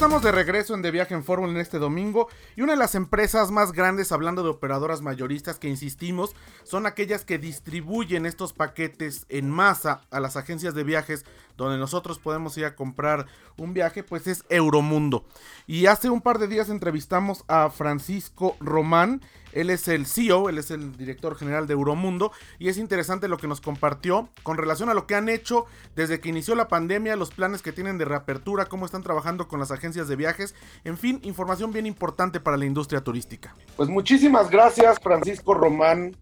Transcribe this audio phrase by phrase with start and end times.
[0.00, 2.94] Estamos de regreso en De Viaje en Fórmula en este domingo y una de las
[2.94, 9.26] empresas más grandes, hablando de operadoras mayoristas que insistimos, son aquellas que distribuyen estos paquetes
[9.28, 11.26] en masa a las agencias de viajes
[11.58, 13.26] donde nosotros podemos ir a comprar
[13.58, 15.26] un viaje, pues es Euromundo.
[15.66, 19.20] Y hace un par de días entrevistamos a Francisco Román,
[19.52, 23.38] él es el CEO, él es el director general de Euromundo y es interesante lo
[23.38, 27.16] que nos compartió con relación a lo que han hecho desde que inició la pandemia,
[27.16, 30.54] los planes que tienen de reapertura, cómo están trabajando con las agencias de viajes,
[30.84, 33.54] en fin, información bien importante para la industria turística.
[33.76, 36.16] Pues muchísimas gracias Francisco Román,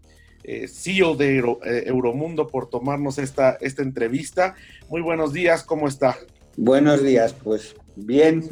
[0.45, 4.54] eh, CEO de eh, Euromundo, por tomarnos esta, esta entrevista.
[4.88, 6.16] Muy buenos días, ¿cómo está?
[6.56, 8.42] Buenos días, pues bien,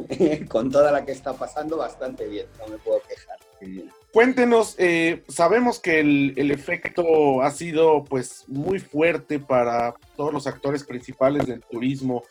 [0.49, 3.39] con toda la que está pasando, bastante bien, no me puedo quejar.
[4.17, 10.85] Cuéntenos, eh, sabemos que el, efecto ha sido pues muy fuerte para todos los actores
[10.85, 12.23] principales del turismo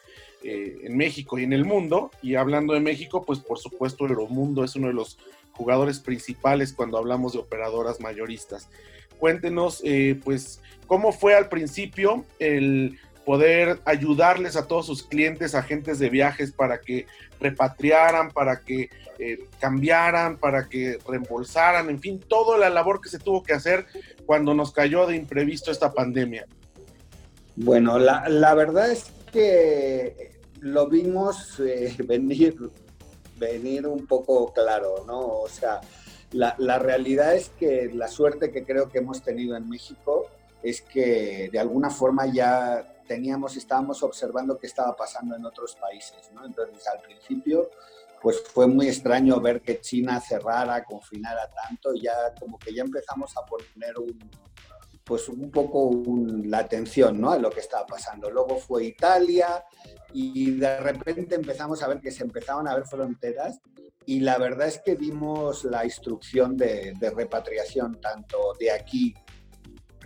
[0.44, 2.10] eh, en México y en el mundo.
[2.24, 5.20] Y hablando de México, pues por supuesto Euromundo es uno de los
[5.52, 8.68] jugadores principales cuando hablamos de operadoras mayoristas.
[9.20, 15.98] Cuéntenos, eh, pues, cómo fue al principio el poder ayudarles a todos sus clientes, agentes
[16.00, 17.08] de viajes, para que
[17.40, 23.20] repatriaran, para que eh, cambiaran, para que reembolsaran, en fin, toda la labor que se
[23.20, 23.86] tuvo que hacer
[24.26, 26.46] cuando nos cayó de imprevisto esta pandemia.
[27.56, 32.56] Bueno, la, verdad es que lo vimos eh, venir,
[33.40, 35.20] venir un poco claro, ¿no?
[35.20, 35.82] O sea,
[36.32, 40.28] la, la realidad es que la suerte que creo que hemos tenido en México
[40.62, 46.32] es que de alguna forma ya teníamos, estábamos observando qué estaba pasando en otros países,
[46.34, 46.46] ¿no?
[46.46, 47.70] Entonces, al principio,
[48.22, 52.82] pues fue muy extraño ver que China cerrara, confinara tanto, y ya como que ya
[52.82, 54.18] empezamos a poner un,
[55.06, 55.92] pues un poco
[56.44, 57.32] la atención ¿no?
[57.32, 58.30] a lo que estaba pasando.
[58.32, 59.64] Luego fue Italia
[60.12, 63.62] y de repente empezamos a ver que se empezaban a ver fronteras
[64.08, 69.14] y la verdad es que vimos la instrucción de, de repatriación tanto de aquí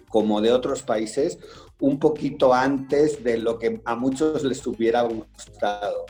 [0.10, 1.40] como de otros países
[1.80, 6.06] un poquito antes de lo que a muchos les hubiera gustado.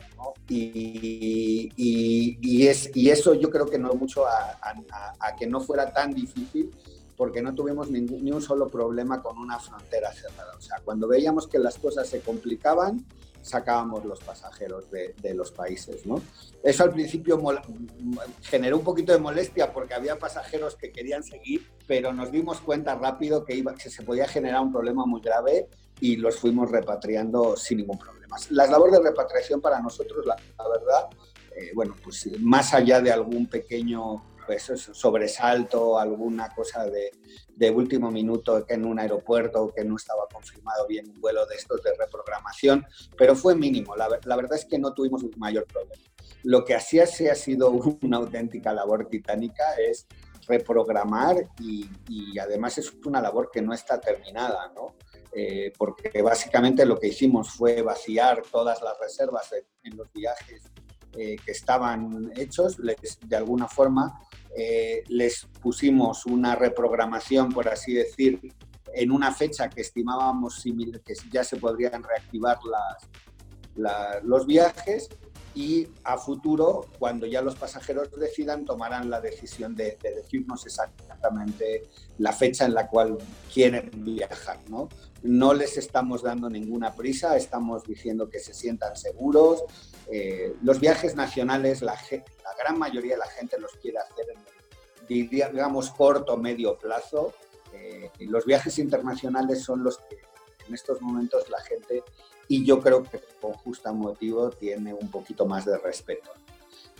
[0.48, 4.58] Y, y, es, y eso yo creo que no mucho a,
[5.20, 6.70] a, que no fuera tan difícil
[7.16, 10.52] porque no tuvimos ningún, ni un solo problema con una frontera cerrada.
[10.56, 13.04] O sea, cuando veíamos que las cosas se complicaban,
[13.42, 16.06] sacábamos los pasajeros de, los países.
[16.06, 16.20] ¿no?
[16.62, 17.40] Eso al principio
[18.42, 22.94] generó un poquito de molestia porque había pasajeros que querían seguir, pero nos dimos cuenta
[22.94, 25.68] rápido que, iba, que se podía generar un problema muy grave
[26.00, 28.36] y los fuimos repatriando sin ningún problema.
[28.50, 31.08] La labor de repatriación para nosotros, la, la verdad,
[31.56, 37.12] eh, bueno, pues más allá de algún pequeño pues, sobresalto, alguna cosa de,
[37.54, 41.54] de, último minuto que en un aeropuerto que no estaba confirmado bien un vuelo de
[41.54, 42.84] estos de reprogramación,
[43.16, 43.94] pero fue mínimo.
[43.94, 46.02] La, la verdad es que no tuvimos mayor problema.
[46.42, 47.70] Lo que así ha sido
[48.02, 50.08] una auténtica labor titánica es
[50.48, 54.96] reprogramar y, y, además es una labor que no está terminada, ¿no?
[55.32, 60.64] Eh, porque básicamente lo que hicimos fue vaciar todas las reservas en, en los viajes
[61.16, 62.96] eh, que estaban hechos, les,
[63.26, 64.20] de alguna forma
[64.56, 68.40] eh, les pusimos una reprogramación, por así decir,
[68.92, 70.60] en una fecha que estimábamos
[71.04, 72.58] que ya se podrían reactivar
[74.22, 75.08] los viajes
[75.54, 81.88] y a futuro, cuando ya los pasajeros decidan, tomarán la decisión de, decirnos exactamente
[82.18, 83.18] la fecha en la cual
[83.52, 84.58] quieren viajar.
[84.68, 84.88] ¿no?
[85.22, 89.64] no les estamos dando ninguna prisa, estamos diciendo que se sientan seguros.
[90.10, 95.28] Eh, los viajes nacionales, la, la, gran mayoría de la gente los quiere hacer en,
[95.28, 97.34] digamos, corto o medio plazo.
[97.74, 100.18] Eh, los viajes internacionales son los que
[100.66, 102.02] en estos momentos la gente,
[102.50, 106.32] y yo creo que con justo motivo, tiene un poquito más de respeto.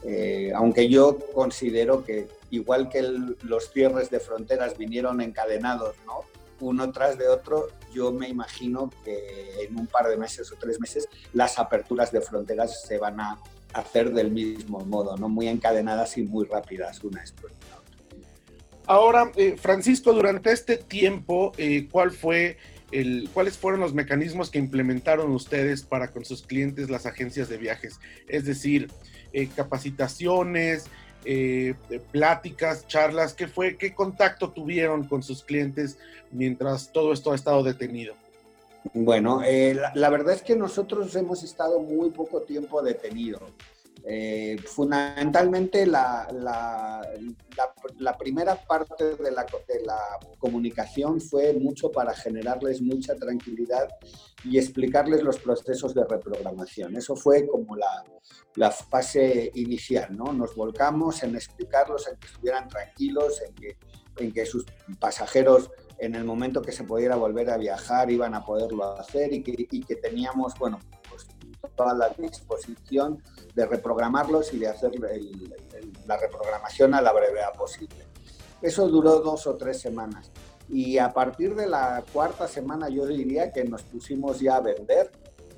[0.05, 6.20] Eh, aunque yo considero que igual que los cierres de fronteras vinieron encadenados, ¿no?
[6.61, 10.79] uno tras de otro, yo me imagino que en un par de meses o tres
[10.79, 13.41] meses las aperturas de fronteras se van a
[13.73, 15.29] hacer del mismo modo, ¿no?
[15.29, 17.81] Muy encadenadas y muy rápidas una después de otra.
[18.87, 22.56] Ahora, eh, Francisco, durante este tiempo, eh, ¿cuál fue
[23.33, 28.01] ¿cuáles fueron los mecanismos que implementaron ustedes para con sus clientes las agencias de viajes?
[28.29, 28.91] Es decir,
[29.33, 30.87] eh, capacitaciones,
[31.25, 31.75] eh,
[32.13, 35.99] pláticas, charlas, ¿qué fue, qué contacto tuvieron con sus clientes
[36.31, 38.15] mientras todo esto ha estado detenido?
[38.95, 43.43] Bueno, eh, la, verdad es que nosotros hemos estado muy poco tiempo detenidos.
[44.05, 46.27] Eh, fundamentalmente la,
[48.17, 49.99] primera parte de la, de la,
[50.38, 53.88] comunicación fue mucho para generarles mucha tranquilidad
[54.44, 56.97] y explicarles los procesos de reprogramación.
[56.97, 60.32] Eso fue como la, fase inicial, ¿no?
[60.32, 63.76] Nos volcamos en explicarlos, en que estuvieran tranquilos, en que,
[64.17, 64.64] en que sus
[64.99, 69.43] pasajeros en el momento que se pudiera volver a viajar iban a poderlo hacer y
[69.43, 71.26] que, y que teníamos, bueno, pues
[71.76, 73.23] toda la disposición
[73.55, 74.93] de reprogramarlos y de hacer
[76.07, 78.07] la reprogramación a la brevedad posible.
[78.63, 80.31] Eso duró dos o tres semanas.
[80.69, 85.11] Y a partir de la cuarta semana yo diría que nos pusimos ya a vender.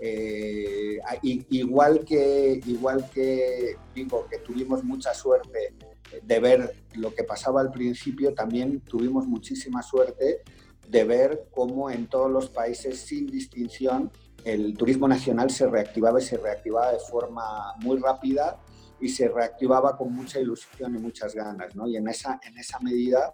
[0.04, 5.74] Eh, igual que igual que digo que tuvimos mucha suerte
[6.20, 10.42] de ver lo que pasaba al principio, también tuvimos muchísima suerte
[10.88, 14.10] de ver cómo en todos los países sin distinción
[14.44, 18.58] el turismo nacional se reactivaba y se reactivaba de forma muy rápida
[19.02, 21.74] y se reactivaba con mucha ilusión y muchas ganas.
[21.74, 21.86] ¿no?
[21.86, 23.32] Y en esa, en esa medida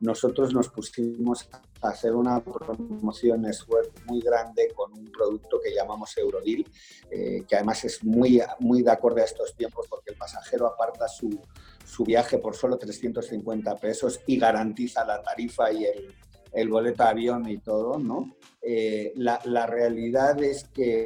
[0.00, 1.48] nosotros nos pusimos
[1.80, 3.46] a hacer una promoción
[4.06, 6.64] muy grande con un producto que llamamos Eurodeal,
[7.10, 11.08] eh, que además es muy, muy de acorde a estos tiempos porque el pasajero aparta
[11.08, 11.40] su,
[11.84, 16.14] su viaje por solo 350 pesos y garantiza la tarifa y el,
[16.56, 18.34] el boleto de avión y todo, ¿no?
[18.62, 21.04] Eh, la, la, realidad es que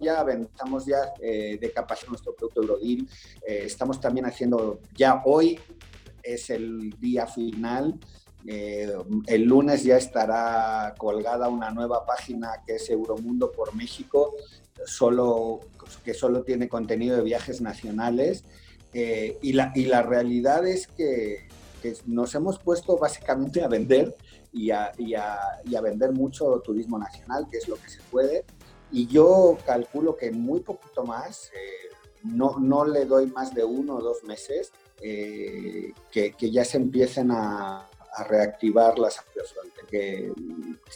[0.00, 3.06] ya estamos ya eh, de capacidad nuestro producto Eurodeal,
[3.46, 5.60] eh, estamos también haciendo, ya hoy
[6.22, 8.00] es el día final,
[8.46, 14.34] el lunes ya estará colgada una nueva página que es Euromundo por México,
[14.86, 15.60] solo,
[16.02, 18.44] que solo tiene contenido de viajes nacionales.
[18.94, 21.46] y, la, y la realidad es que,
[21.82, 24.16] que, nos hemos puesto básicamente a vender
[24.52, 28.44] y a, y a, vender mucho turismo nacional, que es lo que se puede.
[28.90, 33.96] Y yo calculo que muy poquito más, eh, no, no, le doy más de uno
[33.96, 39.22] o dos meses, eh, que, que, ya se empiecen a, a reactivar las
[39.88, 40.32] que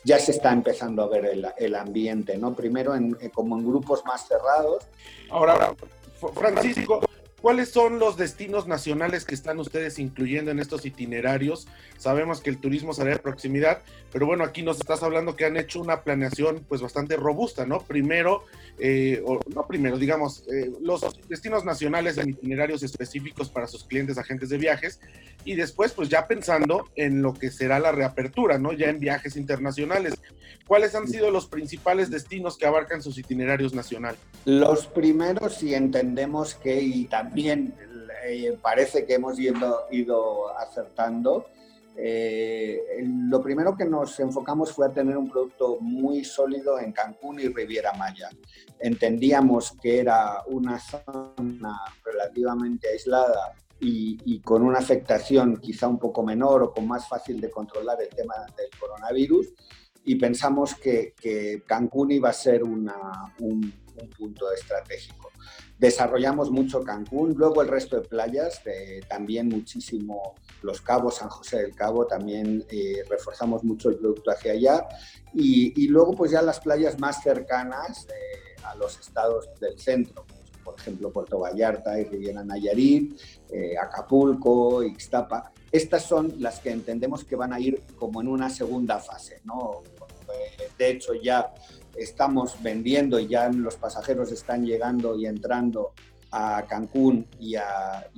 [0.05, 2.55] ya se está empezando a ver el, el ambiente, ¿no?
[2.55, 4.84] Primero en, como en grupos más cerrados.
[5.31, 5.75] Ahora,
[6.34, 7.00] Francisco,
[7.42, 11.66] ¿Cuáles son los destinos nacionales que están ustedes incluyendo en estos itinerarios?
[11.98, 15.56] Sabemos que el turismo será de proximidad, pero bueno, aquí nos estás hablando que han
[15.56, 17.80] hecho una planeación pues bastante robusta, ¿no?
[17.80, 18.44] Primero,
[18.78, 24.18] eh, o no primero, digamos, eh, los destinos nacionales en itinerarios específicos para sus clientes,
[24.18, 25.00] agentes de viajes,
[25.44, 28.72] y después pues ya pensando en lo que será la reapertura, ¿no?
[28.72, 30.14] Ya en viajes internacionales.
[30.68, 34.20] ¿Cuáles han sido los principales destinos que abarcan sus itinerarios nacionales?
[34.44, 41.46] Los primeros, si entendemos que, y también eh, parece que hemos ido, ido acertando,
[41.96, 47.40] eh, lo primero que nos enfocamos fue a tener un producto muy sólido en Cancún
[47.40, 48.31] y Riviera Maya.
[48.79, 56.23] Entendíamos que era una zona relativamente aislada y, y, con una afectación quizá un poco
[56.23, 59.52] menor o con más fácil de controlar el tema del coronavirus
[60.05, 65.31] y pensamos que, que Cancún iba a ser una, un, un, punto estratégico.
[65.82, 68.62] Desarrollamos mucho Cancún, luego el resto de playas,
[69.08, 74.52] también muchísimo Los Cabos, San José del Cabo, también eh, reforzamos mucho el producto hacia
[74.52, 74.87] allá
[75.34, 80.25] y, y, luego pues ya las playas más cercanas eh, a los estados del centro,
[80.62, 83.20] por ejemplo Puerto Vallarta y Riviera Nayarit,
[83.51, 88.51] eh, Acapulco, Ixtapa, estas son las que entendemos que van a ir como en una
[88.51, 89.82] segunda fase, ¿no?
[90.79, 91.53] De hecho, ya
[91.96, 95.93] estamos vendiendo y ya los pasajeros están llegando y entrando
[96.31, 98.08] a Cancún y a,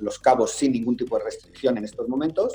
[0.00, 2.54] Los Cabos sin ningún tipo de restricción en estos momentos.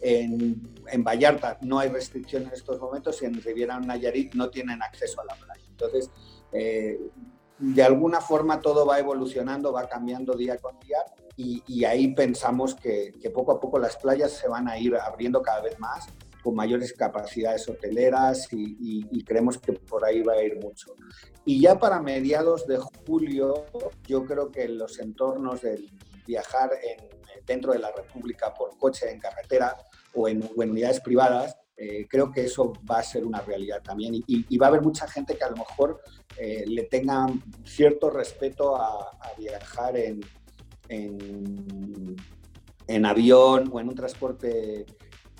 [0.00, 0.62] En,
[1.02, 5.24] Vallarta no hay restricción en estos momentos y en Riviera Nayarit no tienen acceso a
[5.24, 5.64] la playa.
[5.68, 6.10] Entonces,
[6.52, 6.98] eh,
[7.58, 10.98] de alguna forma todo va evolucionando, va cambiando día con día
[11.36, 15.60] y, ahí pensamos que, poco a poco las playas se van a ir abriendo cada
[15.60, 16.08] vez más
[16.48, 20.94] con mayores capacidades hoteleras y, creemos que por ahí va a ir mucho.
[21.44, 23.66] Y ya para mediados de julio,
[24.06, 25.90] yo creo que los entornos del
[26.26, 27.06] viajar en,
[27.44, 29.76] dentro de la República por coche, en carretera
[30.14, 34.56] o en, unidades privadas, eh, creo que eso va a ser una realidad también y,
[34.56, 36.00] va a haber mucha gente que a lo mejor
[36.38, 37.26] eh, le tenga
[37.66, 40.20] cierto respeto a, a viajar en,
[40.88, 42.16] en,
[43.04, 44.86] avión o en un transporte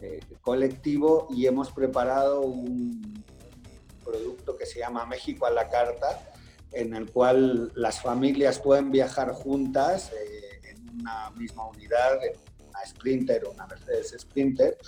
[0.02, 3.24] eh, colectivo y hemos preparado un
[4.04, 6.32] producto que se llama México a la carta,
[6.72, 12.34] en el cual las familias pueden viajar juntas eh, en una misma unidad, en
[12.68, 14.78] una Sprinter o una Mercedes Sprinter,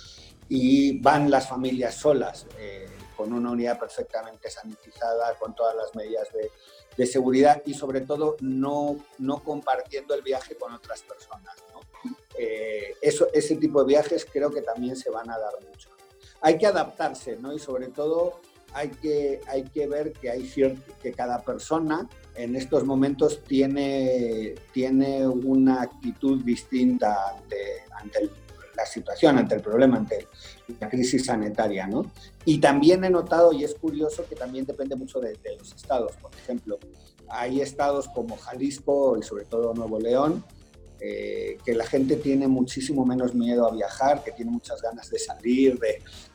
[0.49, 2.45] y van las familias solas.
[2.57, 2.87] Eh,
[3.21, 6.49] con una unidad perfectamente sanitizada, con todas las medidas de,
[6.97, 11.55] de seguridad y sobre todo no, no compartiendo el viaje con otras personas.
[12.43, 15.89] Eh, ese tipo de viajes creo que también se van a dar mucho.
[16.41, 17.53] Hay que adaptarse, ¿no?
[17.53, 18.39] Y sobre todo
[18.73, 20.51] hay que, hay que ver que, hay
[21.03, 28.29] que cada persona en estos momentos tiene, tiene una actitud distinta ante, ante
[28.75, 30.27] la situación, ante el problema, ante
[30.79, 31.85] la crisis sanitaria.
[31.85, 32.11] ¿no?
[32.45, 36.13] Y también he notado, y es curioso, que también depende mucho de los estados.
[36.15, 36.79] Por ejemplo,
[37.29, 40.43] hay estados como Jalisco y sobre todo Nuevo León,
[41.03, 45.17] eh, que la gente tiene muchísimo menos miedo a viajar, que tiene muchas ganas de
[45.17, 45.79] salir,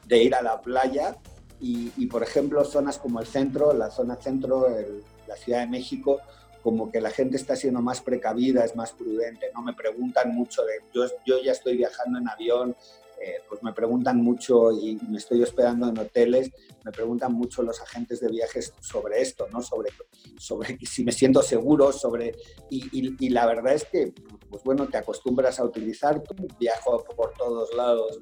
[0.06, 1.16] de, ir a la playa.
[1.60, 5.68] Y, y, por ejemplo, zonas como el centro, la zona centro, el, la Ciudad de
[5.68, 6.20] México,
[6.62, 10.64] como que la gente está siendo más precavida, es más prudente, no me preguntan mucho
[10.64, 12.76] de, yo, yo ya estoy viajando en avión,
[13.20, 16.50] eh, pues me preguntan mucho y me estoy hospedando en hoteles,
[16.84, 19.62] me preguntan mucho los agentes de viajes sobre esto, ¿no?
[19.62, 19.90] Sobre,
[20.38, 22.34] sobre si me siento seguro, sobre...
[22.70, 24.12] Y, la verdad es que,
[24.48, 26.22] pues bueno, te acostumbras a utilizar,
[26.58, 28.18] viajo por todos lados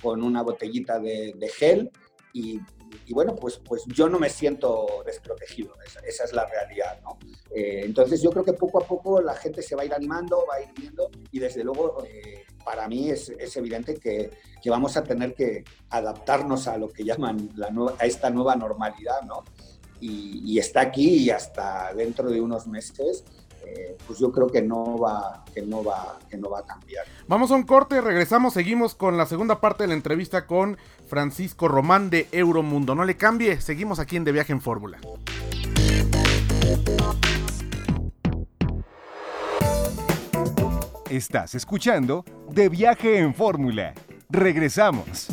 [0.00, 1.90] con una botellita de, gel
[2.32, 2.60] y
[3.06, 5.74] y bueno, pues, pues yo no me siento desprotegido,
[6.06, 7.18] esa, es la realidad, ¿no?
[7.54, 10.44] Eh, entonces yo creo que poco a poco la gente se va a ir animando,
[10.48, 14.30] va a ir viendo y desde luego eh, para mí es, es evidente que,
[14.62, 17.50] que, vamos a tener que adaptarnos a lo que llaman
[17.98, 19.44] a esta nueva normalidad, ¿no?
[20.00, 23.24] Y, y está aquí y hasta dentro de unos meses
[23.66, 27.06] eh, pues yo creo que no va que no va que no va a cambiar.
[27.28, 31.68] Vamos a un corte, regresamos, seguimos con la segunda parte de la entrevista con Francisco
[31.68, 32.94] Román de Euromundo.
[32.94, 34.98] No le cambie, seguimos aquí en De Viaje en Fórmula.
[41.14, 43.94] Estás escuchando De Viaje en Fórmula.
[44.28, 45.28] Regresamos.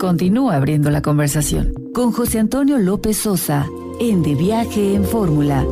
[0.00, 3.66] Continúa abriendo la conversación con José Antonio López Sosa
[4.00, 5.66] en De Viaje en Fórmula.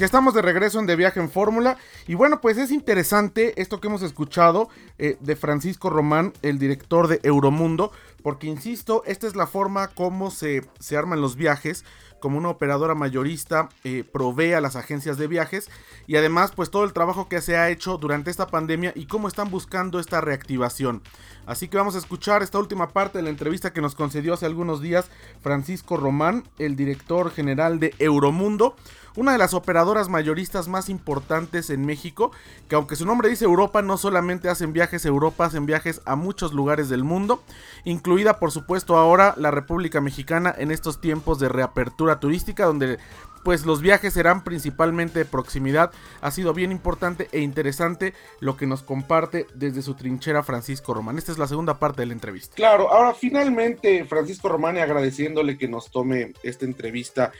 [0.00, 1.76] Que estamos de regreso en De Viaje en Fórmula.
[2.06, 7.06] Y bueno, pues es interesante esto que hemos escuchado eh, de Francisco Román, el director
[7.06, 7.92] de Euromundo,
[8.22, 11.84] porque insisto, esta es la forma como se, se arman los viajes
[12.20, 15.70] como una operadora mayorista eh, provee a las agencias de viajes
[16.06, 19.26] y además pues todo el trabajo que se ha hecho durante esta pandemia y cómo
[19.26, 21.02] están buscando esta reactivación.
[21.46, 24.46] Así que vamos a escuchar esta última parte de la entrevista que nos concedió hace
[24.46, 28.76] algunos días Francisco Román, el director general de Euromundo,
[29.16, 32.32] una de las operadoras mayoristas más importantes en México,
[32.68, 36.16] que aunque su nombre dice Europa, no solamente hacen viajes a Europa, hacen viajes a
[36.16, 37.42] muchos lugares del mundo,
[37.84, 42.98] incluida por supuesto ahora la República Mexicana en estos tiempos de reapertura turística, donde
[43.42, 45.92] pues los viajes serán principalmente de proximidad.
[46.20, 51.18] Ha sido bien importante e interesante lo que nos comparte desde su trinchera Francisco Román.
[51.18, 52.54] Esta es la segunda parte de la entrevista.
[52.56, 57.32] Claro, ahora finalmente Francisco Román agradeciéndole que nos tome esta entrevista.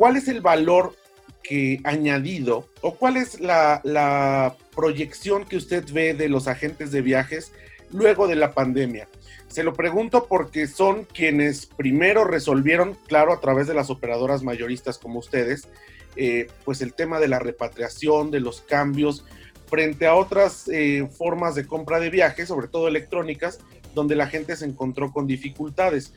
[0.00, 0.96] ¿Cuál es el valor
[1.42, 7.52] que añadido o cuál es la, proyección que usted ve de los agentes de viajes
[7.90, 9.08] luego de la pandemia?
[9.48, 14.96] Se lo pregunto porque son quienes primero resolvieron, claro, a través de las operadoras mayoristas
[14.96, 15.68] como ustedes,
[16.16, 19.26] eh, pues el tema de la repatriación, de los cambios,
[19.66, 23.58] frente a otras eh, formas de compra de viajes, sobre todo electrónicas,
[23.94, 26.12] donde la gente se encontró con dificultades.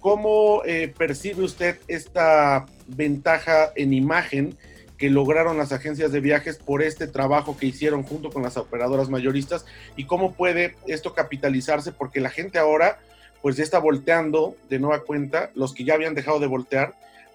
[0.00, 4.56] ¿Cómo eh, percibe usted esta ventaja en imagen
[4.98, 9.08] que lograron las agencias de viajes por este trabajo que hicieron junto con las operadoras
[9.08, 9.64] mayoristas
[9.96, 13.00] y cómo puede esto capitalizarse porque la gente ahora
[13.42, 16.94] pues ya está volteando de nueva cuenta, los que ya habían dejado de voltear,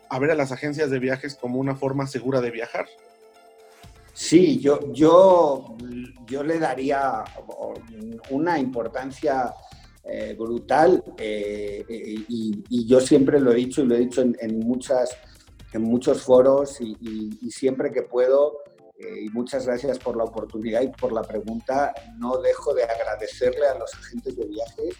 [0.09, 2.85] a ver a las agencias de viajes como una forma segura de viajar.
[4.13, 5.75] Sí, yo, yo,
[6.25, 7.23] yo le daría
[8.29, 9.53] una importancia
[10.09, 14.59] eh, brutal eh, y, y, yo siempre lo he dicho y lo he dicho en,
[14.59, 15.09] muchas
[15.73, 18.59] en muchos foros y, siempre que puedo,
[18.97, 23.67] eh, y muchas gracias por la oportunidad y por la pregunta, no dejo de agradecerle
[23.67, 24.95] a los agentes de viajes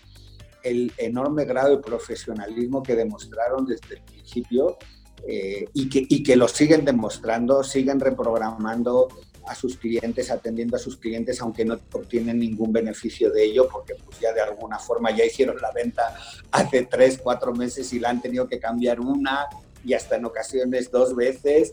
[0.63, 4.77] el enorme grado de profesionalismo que demostraron desde el principio
[5.25, 9.07] eh, y, que, y que lo siguen demostrando, siguen reprogramando
[9.47, 13.95] a sus clientes, atendiendo a sus clientes, aunque no obtienen ningún beneficio de ello, porque
[13.95, 16.15] pues ya de alguna forma ya hicieron la venta
[16.51, 19.47] hace tres, cuatro meses y la han tenido que cambiar una
[19.83, 21.71] y hasta en ocasiones dos veces.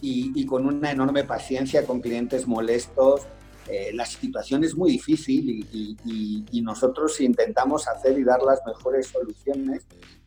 [0.00, 3.22] Y, y, con una enorme paciencia con clientes molestos
[3.68, 9.82] eh, la situación es muy difícil y, nosotros intentamos hacer y dar las mejores soluciones,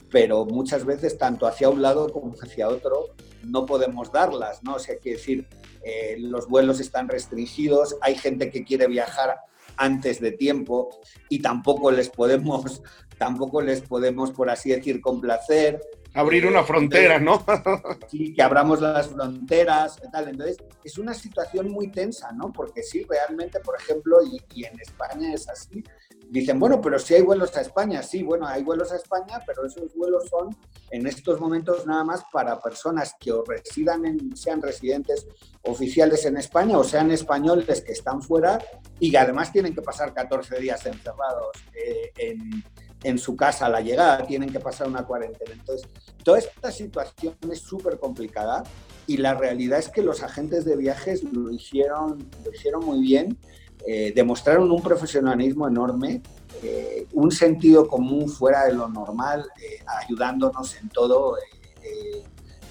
[0.09, 4.75] pero muchas veces tanto hacia un lado como hacia otro no podemos darlas, ¿no?
[4.75, 5.47] O sea, que decir,
[5.83, 9.37] eh, los vuelos están restringidos, hay gente que quiere viajar
[9.77, 10.89] antes de tiempo
[11.29, 12.81] y tampoco les podemos,
[13.17, 15.81] tampoco les podemos, por así decir, complacer.
[16.17, 17.45] Abrir una frontera, ¿no?
[18.09, 20.29] sí, que abramos las fronteras, tal.
[20.29, 22.51] Entonces, es una situación muy tensa, ¿no?
[22.51, 25.83] Porque sí, realmente, por ejemplo, y, y en España es así,
[26.29, 29.65] dicen, bueno, pero si hay vuelos a España, sí, bueno, hay vuelos a España, pero
[29.65, 30.55] esos vuelos son
[30.91, 35.27] en estos momentos nada más para personas que o residan en, sean residentes
[35.63, 38.59] oficiales en España o sean españoles que están fuera
[38.99, 42.63] y que además tienen que pasar 14 días encerrados eh, en,
[43.07, 45.51] en su casa a la llegada, tienen que pasar una cuarentena.
[45.53, 45.87] Entonces,
[46.23, 48.63] toda esta situación es súper complicada
[49.05, 53.37] y la realidad es que los agentes de viajes lo hicieron, lo hicieron muy bien
[53.85, 56.21] eh, demostraron un profesionalismo enorme,
[56.63, 61.37] eh, un sentido común fuera de lo normal, eh, ayudándonos en todo,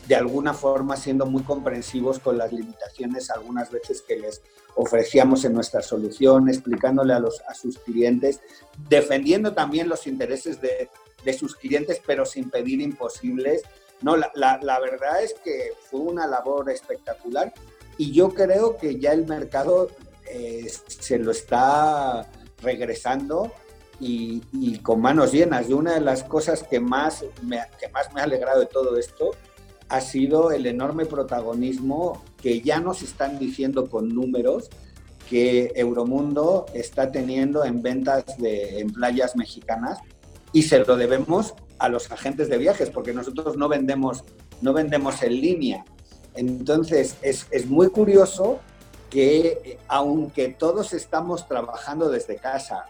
[0.06, 4.40] de alguna forma siendo muy comprensivos con las limitaciones algunas veces que les
[4.74, 8.40] ofrecíamos en nuestra solución, explicándole a, los, a sus clientes,
[8.88, 10.90] defendiendo también los intereses de,
[11.24, 13.62] de sus clientes, pero sin pedir imposibles.
[14.02, 17.52] No, la, la, la verdad es que fue una labor espectacular
[17.98, 19.88] y yo creo que ya el mercado
[20.28, 22.28] eh, se lo está
[22.62, 23.52] regresando
[23.98, 25.68] y, con manos llenas.
[25.68, 28.98] Y una de las cosas que más, me, que más me ha alegrado de todo
[28.98, 29.30] esto
[29.88, 34.68] ha sido el enorme protagonismo que ya nos están diciendo con números
[35.28, 39.98] que Euromundo está teniendo en ventas en playas mexicanas
[40.52, 44.24] y se lo debemos a los agentes de viajes porque nosotros no vendemos,
[44.60, 45.84] no vendemos en línea.
[46.34, 48.60] Entonces es, es muy curioso
[49.10, 52.84] que eh, aunque todos estamos trabajando desde casa,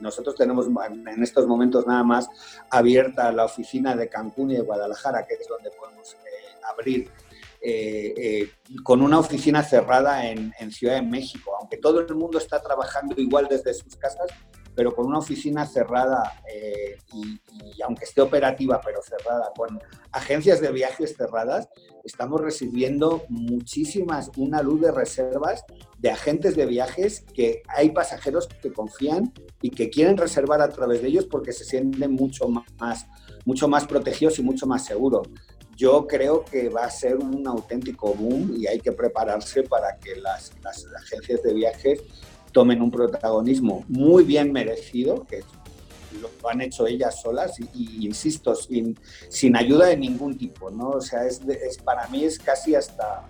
[0.00, 2.28] nosotros tenemos en estos momentos nada más
[2.70, 7.10] abierta la oficina de Cancún y de Guadalajara, que es donde podemos eh, abrir,
[8.82, 11.54] con una oficina cerrada en Ciudad de México.
[11.60, 14.30] Aunque todo el mundo está trabajando igual desde sus casas,
[14.74, 17.40] pero con una oficina cerrada eh, y,
[17.82, 19.80] aunque esté operativa, pero cerrada, con
[20.12, 21.68] agencias de viajes cerradas,
[22.04, 25.64] estamos recibiendo muchísimas, una luz de reservas
[25.98, 31.02] de agentes de viajes que hay pasajeros que confían y que quieren reservar a través
[31.02, 33.06] de ellos porque se sienten mucho más,
[33.44, 35.28] mucho más protegidos y mucho más seguros.
[35.76, 40.16] Yo creo que va a ser un auténtico boom y hay que prepararse para que
[40.16, 42.02] las, las agencias de viajes
[42.52, 45.42] tomen un protagonismo muy bien merecido, que
[46.20, 50.90] lo han hecho ellas solas y, insisto, sin, sin, ayuda de ningún tipo, ¿no?
[50.90, 53.22] O sea, es, es para mí es casi hasta,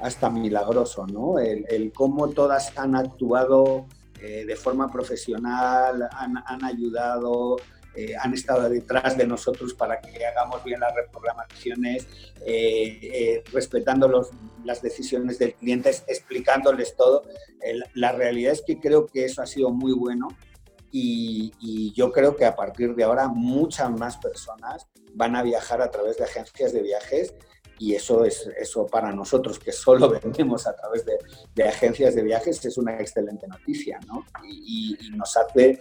[0.00, 1.38] hasta milagroso, ¿no?
[1.38, 3.86] El, cómo todas han actuado
[4.20, 7.56] eh, de forma profesional, han, han ayudado,
[7.96, 12.06] eh, han estado detrás de nosotros para que hagamos bien las reprogramaciones,
[12.44, 14.30] eh, eh, respetando los,
[14.64, 17.22] las decisiones del cliente, explicándoles todo.
[17.94, 20.28] la realidad es que creo que eso ha sido muy bueno
[20.90, 25.80] y, y, yo creo que a partir de ahora muchas más personas van a viajar
[25.82, 27.34] a través de agencias de viajes
[27.78, 31.16] y eso es eso para nosotros que solo vendemos a través de,
[31.54, 34.24] de agencias de viajes es una excelente noticia ¿no?
[34.44, 35.78] y, y, nos hace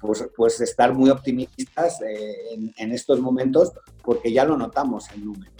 [0.00, 5.24] pues, pues estar muy optimistas eh, en, en, estos momentos porque ya lo notamos en
[5.24, 5.56] números.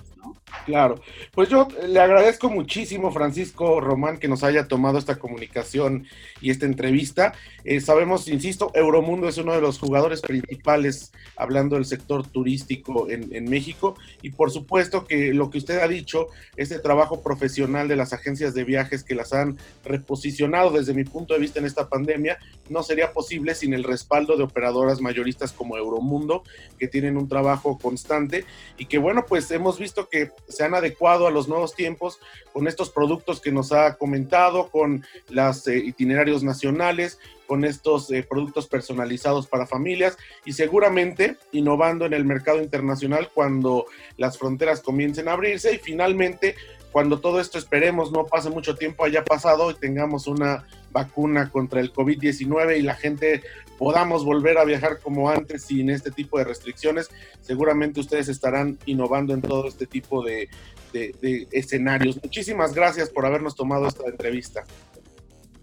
[0.64, 1.01] Claro,
[1.33, 6.07] pues yo le agradezco muchísimo, Francisco Román, que nos haya tomado esta comunicación
[6.40, 7.35] y esta entrevista.
[7.64, 13.35] Eh, sabemos, insisto, Euromundo es uno de los jugadores principales hablando del sector turístico en,
[13.35, 13.97] en, México.
[14.23, 18.55] Y por supuesto que lo que usted ha dicho, este trabajo profesional de las agencias
[18.55, 22.38] de viajes que las han reposicionado desde mi punto de vista en esta pandemia,
[22.69, 26.42] no sería posible sin el respaldo de operadoras mayoristas como Euromundo,
[26.79, 28.45] que tienen un trabajo constante.
[28.79, 32.21] Y que bueno, pues hemos visto que se han adecuado a los nuevos tiempos
[32.53, 38.27] con estos productos que nos ha comentado, con los eh, itinerarios nacionales, con estos eh,
[38.29, 45.29] productos personalizados para familias y seguramente innovando en el mercado internacional cuando las fronteras comiencen
[45.29, 46.55] a abrirse y finalmente
[46.93, 51.81] cuando todo esto esperemos no pase mucho tiempo haya pasado y tengamos una vacuna contra
[51.81, 53.43] el COVID-19 y la gente
[53.79, 57.11] podamos volver a viajar como antes sin este tipo de restricciones,
[57.43, 60.49] seguramente ustedes estarán innovando en todo este tipo de,
[60.95, 62.19] de, de escenarios.
[62.23, 64.65] Muchísimas gracias por habernos tomado esta entrevista.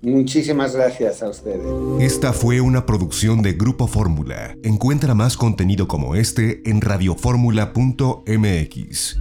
[0.03, 1.65] Muchísimas gracias a ustedes.
[2.01, 4.57] Esta fue una producción de Grupo Fórmula.
[4.61, 9.19] Encuentra más contenido como este en radioformula.mx.